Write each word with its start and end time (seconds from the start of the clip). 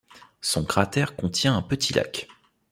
Son 0.41 0.65
cratère 0.65 1.15
contient 1.15 1.55
un 1.55 1.61
petit 1.61 1.93
lac. 1.93 2.27